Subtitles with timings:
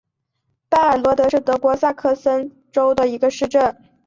[0.67, 3.77] 拜尔罗德是德国萨克森州的一个市镇。